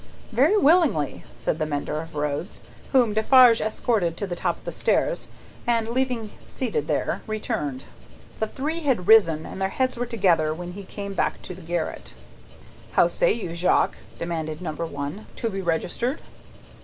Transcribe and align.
"Very 0.31 0.57
willingly," 0.57 1.25
said 1.35 1.59
the 1.59 1.65
mender 1.67 2.01
of 2.01 2.15
roads. 2.15 2.61
Whom 2.91 3.13
Defarge 3.13 3.61
escorted 3.61 4.17
to 4.17 4.25
the 4.25 4.35
top 4.35 4.57
of 4.57 4.63
the 4.63 4.71
stairs, 4.71 5.27
and, 5.67 5.89
leaving 5.89 6.31
seated 6.43 6.87
there, 6.87 7.21
returned. 7.27 7.83
The 8.39 8.47
three 8.47 8.79
had 8.79 9.07
risen, 9.07 9.45
and 9.45 9.61
their 9.61 9.69
heads 9.69 9.97
were 9.97 10.07
together 10.07 10.55
when 10.55 10.71
he 10.71 10.85
came 10.85 11.13
back 11.13 11.39
to 11.43 11.53
the 11.53 11.61
garret. 11.61 12.15
"How 12.93 13.07
say 13.07 13.31
you, 13.31 13.53
Jacques?" 13.53 13.97
demanded 14.17 14.59
Number 14.59 14.87
One. 14.87 15.27
"To 15.35 15.51
be 15.51 15.61
registered?" 15.61 16.19